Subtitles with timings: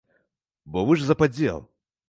[0.71, 1.65] Бо вы ж за падзел.